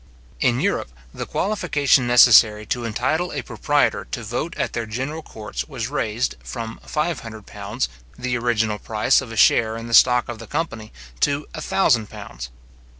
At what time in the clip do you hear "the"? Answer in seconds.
1.13-1.27, 8.17-8.35, 9.85-9.93, 10.39-10.47